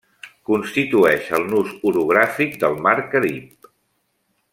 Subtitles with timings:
[0.49, 3.69] Constitueix el nus orogràfic del mar Carib.